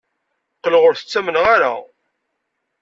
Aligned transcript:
Qqleɣ 0.57 0.83
ur 0.87 0.95
t-ttamneɣ 0.95 1.45
ara. 1.55 1.73